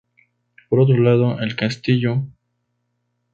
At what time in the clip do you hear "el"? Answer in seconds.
1.41-1.55